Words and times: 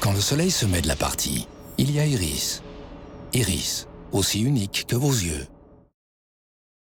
Quand 0.00 0.12
le 0.12 0.20
soleil 0.20 0.50
se 0.50 0.66
met 0.66 0.82
de 0.82 0.88
la 0.88 0.96
partie, 0.96 1.46
il 1.78 1.90
y 1.90 1.98
a 1.98 2.06
Iris. 2.06 2.62
Iris, 3.32 3.88
aussi 4.12 4.42
unique 4.42 4.84
que 4.86 4.96
vos 4.96 5.10
yeux. 5.10 5.46